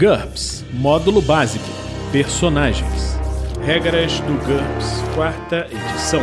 [0.00, 1.62] GURPS Módulo Básico
[2.10, 3.18] Personagens
[3.66, 6.22] Regras do GURPS, quarta edição.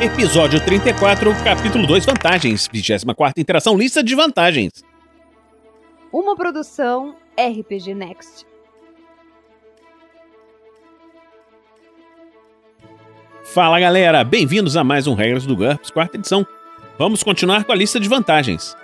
[0.00, 2.68] Episódio 34, capítulo 2 Vantagens.
[2.72, 4.72] 24 Interação Lista de Vantagens.
[6.12, 8.44] Uma produção RPG Next.
[13.54, 16.44] Fala galera, bem-vindos a mais um Regras do GURPS, quarta edição.
[16.98, 18.76] Vamos continuar com a lista de vantagens.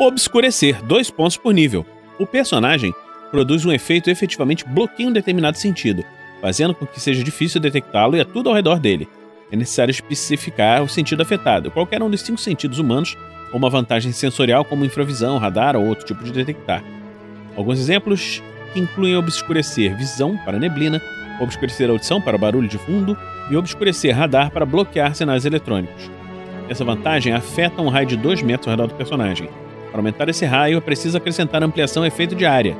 [0.00, 1.84] Obscurecer, dois pontos por nível.
[2.18, 2.94] O personagem
[3.30, 6.04] produz um efeito efetivamente bloqueia um determinado sentido,
[6.40, 9.08] fazendo com que seja difícil detectá-lo e a tudo ao redor dele.
[9.50, 11.70] É necessário especificar o sentido afetado.
[11.70, 13.16] Qualquer um dos cinco sentidos humanos
[13.50, 16.82] ou uma vantagem sensorial como infravisão, radar ou outro tipo de detectar.
[17.56, 18.42] Alguns exemplos
[18.74, 21.02] incluem obscurecer visão para neblina,
[21.40, 23.16] obscurecer audição para barulho de fundo
[23.50, 26.10] e obscurecer radar para bloquear sinais eletrônicos.
[26.68, 29.50] Essa vantagem afeta um raio de 2 metros ao redor do personagem.
[29.92, 32.76] Para aumentar esse raio, é preciso acrescentar ampliação efeito de área,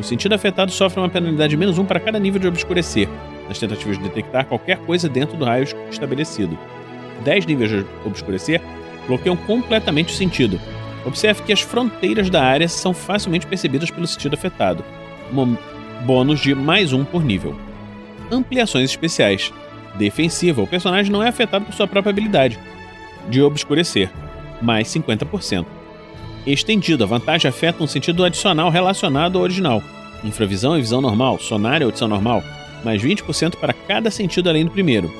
[0.00, 3.06] o sentido afetado sofre uma penalidade de menos um para cada nível de obscurecer,
[3.46, 6.58] nas tentativas de detectar qualquer coisa dentro do raio estabelecido.
[7.22, 8.62] 10 níveis de obscurecer
[9.06, 10.58] bloqueiam completamente o sentido.
[11.04, 14.82] Observe que as fronteiras da área são facilmente percebidas pelo sentido afetado.
[15.32, 15.56] Um
[16.06, 17.54] bônus de mais um por nível.
[18.30, 19.52] Ampliações especiais.
[19.96, 20.62] Defensiva.
[20.62, 22.58] O personagem não é afetado por sua própria habilidade
[23.28, 24.10] de obscurecer,
[24.62, 25.79] mais 50%
[26.46, 27.04] estendido.
[27.04, 29.82] A vantagem afeta um sentido adicional relacionado ao original.
[30.24, 32.42] Infravisão e visão normal, sonar e audição normal,
[32.84, 35.12] mais 20% para cada sentido além do primeiro.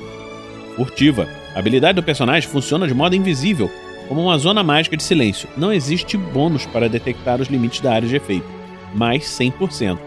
[0.75, 1.27] Furtiva.
[1.55, 3.69] A habilidade do personagem funciona de modo invisível,
[4.07, 5.49] como uma zona mágica de silêncio.
[5.57, 8.47] Não existe bônus para detectar os limites da área de efeito,
[8.93, 9.97] mais 100%.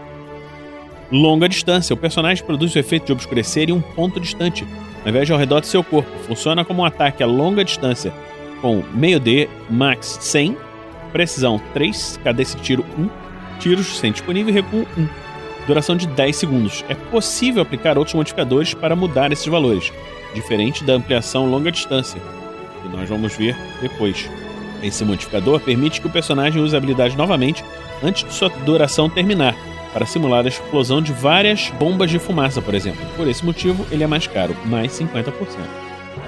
[1.11, 1.93] Longa distância.
[1.93, 4.65] O personagem produz o efeito de obscurecer em um ponto distante,
[5.03, 6.09] ao invés de ao redor de seu corpo.
[6.25, 8.11] Funciona como um ataque a longa distância,
[8.61, 10.57] com meio D, max 100
[11.15, 13.09] Precisão 3, cadência de tiro 1,
[13.57, 15.07] tiros sem disponível e recuo 1.
[15.65, 16.83] Duração de 10 segundos.
[16.89, 19.93] É possível aplicar outros modificadores para mudar esses valores,
[20.33, 22.19] diferente da ampliação longa distância,
[22.81, 24.29] que nós vamos ver depois.
[24.83, 27.63] Esse modificador permite que o personagem use a habilidade novamente
[28.03, 29.55] antes de sua duração terminar,
[29.93, 33.05] para simular a explosão de várias bombas de fumaça, por exemplo.
[33.15, 35.31] Por esse motivo, ele é mais caro, mais 50%.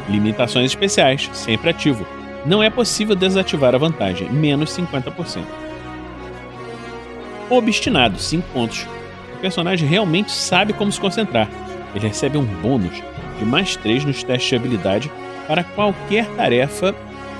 [0.07, 2.07] Limitações especiais, sempre ativo
[2.45, 5.43] não é possível desativar a vantagem, menos 50%.
[7.49, 8.85] Obstinado, 5 pontos.
[9.35, 11.49] O personagem realmente sabe como se concentrar.
[11.95, 13.01] Ele recebe um bônus
[13.39, 15.11] de mais 3 nos testes de habilidade
[15.47, 16.93] para qualquer tarefa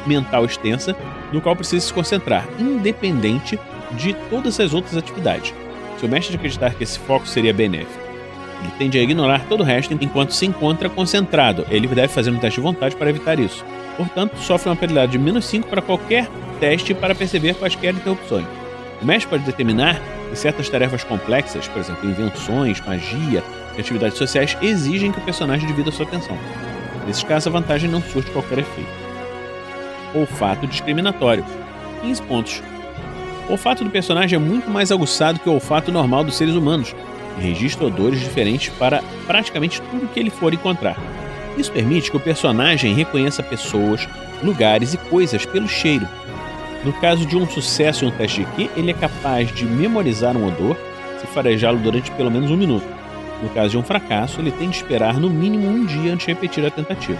[0.05, 0.95] mental extensa
[1.31, 3.59] no qual precisa se concentrar, independente
[3.91, 5.53] de todas as outras atividades.
[5.97, 7.96] Se o mestre acreditar que esse foco seria benéfico,
[8.61, 11.65] ele tende a ignorar todo o resto enquanto se encontra concentrado.
[11.69, 13.63] Ele deve fazer um teste de vontade para evitar isso.
[13.95, 16.27] Portanto, sofre uma penalidade de menos 5 para qualquer
[16.59, 18.45] teste para perceber quaisquer interrupções.
[19.01, 23.43] O mestre pode determinar que certas tarefas complexas, por exemplo, invenções, magia
[23.75, 26.37] e atividades sociais, exigem que o personagem divida sua atenção.
[27.05, 28.89] Nesses casos, a vantagem não surte qualquer efeito.
[30.13, 31.45] Olfato discriminatório.
[32.01, 32.63] 15 pontos.
[33.47, 36.93] O olfato do personagem é muito mais aguçado que o olfato normal dos seres humanos
[37.39, 40.97] registra odores diferentes para praticamente tudo que ele for encontrar.
[41.57, 44.07] Isso permite que o personagem reconheça pessoas,
[44.43, 46.07] lugares e coisas pelo cheiro.
[46.83, 50.37] No caso de um sucesso em um teste de Q, ele é capaz de memorizar
[50.37, 50.77] um odor
[51.19, 52.85] se farejá-lo durante pelo menos um minuto.
[53.41, 56.33] No caso de um fracasso, ele tem de esperar no mínimo um dia antes de
[56.33, 57.19] repetir a tentativa.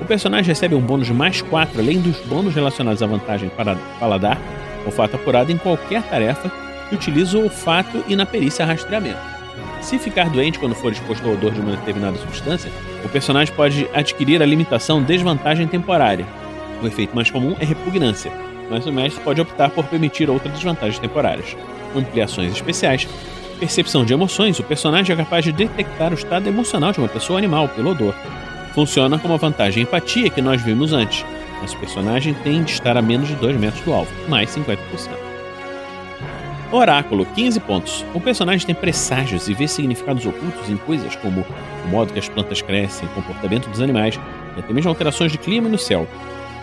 [0.00, 3.76] O personagem recebe um bônus de mais 4, além dos bônus relacionados à vantagem para
[3.98, 4.38] paladar,
[4.84, 6.50] olfato apurado em qualquer tarefa
[6.88, 9.36] que utiliza o olfato e na perícia rastreamento.
[9.80, 12.70] Se ficar doente quando for exposto ao odor de uma determinada substância,
[13.04, 16.26] o personagem pode adquirir a limitação desvantagem temporária.
[16.82, 18.32] O efeito mais comum é repugnância,
[18.68, 21.56] mas o mestre pode optar por permitir outras desvantagens temporárias.
[21.94, 23.08] Ampliações especiais.
[23.58, 24.58] Percepção de emoções.
[24.58, 28.14] O personagem é capaz de detectar o estado emocional de uma pessoa animal pelo odor.
[28.74, 31.24] Funciona como a vantagem empatia que nós vimos antes,
[31.62, 35.25] mas o personagem tem de estar a menos de 2 metros do alvo, mais 50%.
[36.72, 38.04] Oráculo, 15 pontos.
[38.12, 41.46] O personagem tem presságios e vê significados ocultos em coisas como
[41.84, 44.18] o modo que as plantas crescem, o comportamento dos animais
[44.56, 46.08] e até mesmo alterações de clima no céu.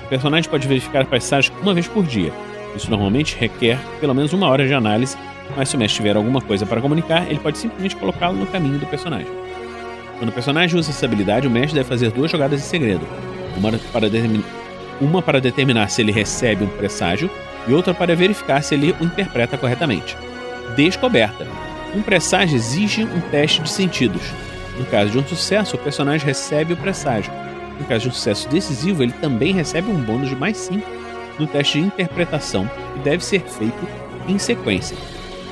[0.03, 2.33] O personagem pode verificar presságios uma vez por dia.
[2.75, 5.17] Isso normalmente requer pelo menos uma hora de análise,
[5.55, 8.79] mas se o mestre tiver alguma coisa para comunicar, ele pode simplesmente colocá-lo no caminho
[8.79, 9.31] do personagem.
[10.19, 13.07] Quando o personagem usa essa habilidade, o mestre deve fazer duas jogadas em segredo.
[13.55, 14.07] Uma para,
[14.99, 17.29] uma para determinar se ele recebe um presságio
[17.67, 20.17] e outra para verificar se ele o interpreta corretamente.
[20.75, 21.47] Descoberta.
[21.95, 24.21] Um presságio exige um teste de sentidos.
[24.77, 27.31] No caso de um sucesso, o personagem recebe o presságio.
[27.79, 30.83] No caso de um sucesso decisivo, ele também recebe um bônus de mais 5
[31.39, 33.87] no teste de interpretação, que deve ser feito
[34.27, 34.97] em sequência.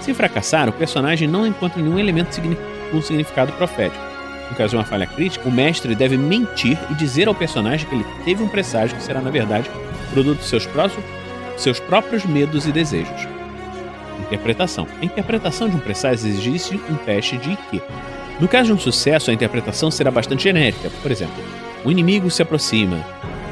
[0.02, 2.40] Se fracassar, o personagem não encontra nenhum elemento
[2.92, 4.04] com significado profético.
[4.50, 7.96] No caso de uma falha crítica, o mestre deve mentir e dizer ao personagem que
[7.96, 9.70] ele teve um presságio que será, na verdade,
[10.12, 11.06] produto de seus, próximos,
[11.62, 13.28] seus próprios medos e desejos.
[14.20, 14.88] Interpretação.
[15.02, 17.82] A interpretação de um presságio exige um teste de IQ.
[18.40, 20.90] No caso de um sucesso, a interpretação será bastante genérica.
[21.02, 21.44] Por exemplo,
[21.84, 22.98] o inimigo se aproxima,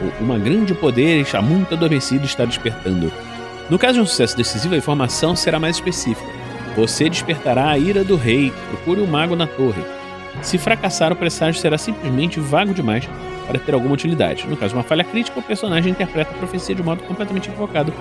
[0.01, 3.11] ou uma grande poder está muito adormecido está despertando.
[3.69, 6.27] No caso de um sucesso decisivo, a informação será mais específica.
[6.75, 9.98] Você despertará a ira do rei, procure um mago na torre.
[10.41, 13.07] Se fracassar, o presságio será simplesmente vago demais
[13.45, 14.47] para ter alguma utilidade.
[14.47, 17.93] No caso de uma falha crítica, o personagem interpreta a profecia de modo completamente equivocado,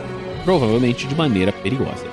[0.44, 2.06] provavelmente de maneira perigosa.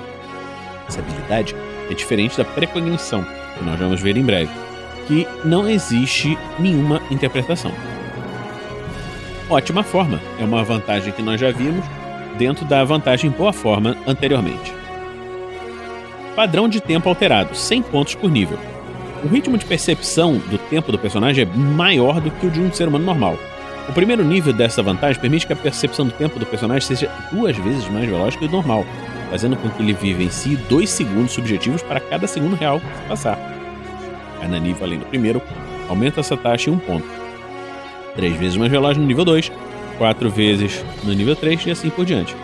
[0.88, 1.54] Essa habilidade
[1.90, 3.24] é diferente da precognição,
[3.56, 4.50] que nós vamos ver em breve,
[5.06, 7.72] que não existe nenhuma interpretação.
[9.48, 11.84] Ótima forma é uma vantagem que nós já vimos
[12.36, 14.74] dentro da vantagem boa forma anteriormente.
[16.34, 18.58] Padrão de tempo alterado, 100 pontos por nível.
[19.26, 22.72] O ritmo de percepção do tempo do personagem é maior do que o de um
[22.72, 23.36] ser humano normal.
[23.88, 27.56] O primeiro nível dessa vantagem permite que a percepção do tempo do personagem seja duas
[27.56, 28.86] vezes mais veloz que o normal,
[29.28, 33.36] fazendo com que ele vivencie dois segundos subjetivos para cada segundo real que se passar.
[34.40, 35.42] Cada nível além do primeiro
[35.88, 37.08] aumenta essa taxa em um ponto.
[38.14, 39.50] Três vezes mais veloz no nível 2,
[39.98, 42.36] quatro vezes no nível 3 e assim por diante.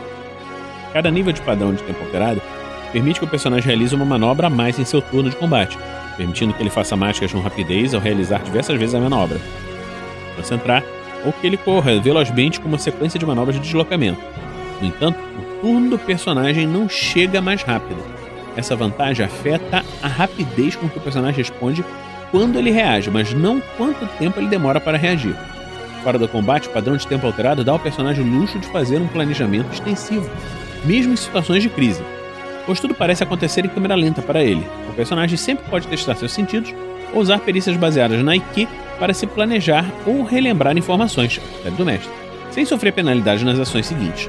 [0.92, 2.42] Cada nível de padrão de tempo alterado
[2.90, 5.78] permite que o personagem realize uma manobra a mais em seu turno de combate,
[6.16, 9.40] permitindo que ele faça mágicas com rapidez ao realizar diversas vezes a manobra,
[10.36, 10.82] concentrar
[11.24, 14.20] ou que ele corra velozmente com uma sequência de manobras de deslocamento.
[14.80, 18.02] No entanto, o turno do personagem não chega mais rápido.
[18.56, 21.84] Essa vantagem afeta a rapidez com que o personagem responde
[22.30, 25.36] quando ele reage, mas não quanto tempo ele demora para reagir.
[26.02, 28.98] Fora do combate, o padrão de tempo alterado dá ao personagem o luxo de fazer
[28.98, 30.28] um planejamento extensivo,
[30.84, 32.02] mesmo em situações de crise
[32.66, 34.66] pois tudo parece acontecer em câmera lenta para ele.
[34.88, 36.74] O personagem sempre pode testar seus sentidos
[37.12, 38.68] ou usar perícias baseadas na IQ
[38.98, 41.40] para se planejar ou relembrar informações,
[41.76, 42.10] do mestre,
[42.50, 44.28] sem sofrer penalidade nas ações seguintes.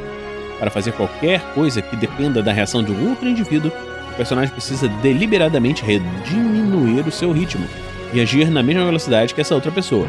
[0.60, 3.72] Para fazer qualquer coisa que dependa da reação de um outro indivíduo,
[4.12, 5.84] o personagem precisa deliberadamente
[6.26, 7.68] diminuir o seu ritmo
[8.14, 10.08] e agir na mesma velocidade que essa outra pessoa.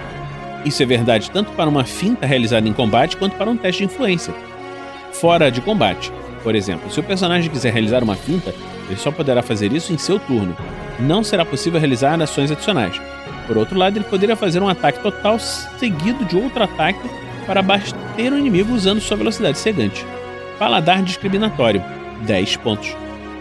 [0.64, 3.92] Isso é verdade tanto para uma finta realizada em combate quanto para um teste de
[3.92, 4.34] influência.
[5.12, 6.12] Fora de combate,
[6.44, 8.54] por exemplo, se o personagem quiser realizar uma finta,
[8.86, 10.54] ele só poderá fazer isso em seu turno.
[11.00, 13.00] Não será possível realizar ações adicionais.
[13.46, 17.00] Por outro lado, ele poderia fazer um ataque total seguido de outro ataque
[17.46, 20.04] para bater o inimigo usando sua velocidade cegante.
[20.58, 21.82] Paladar discriminatório
[22.26, 22.94] 10 pontos.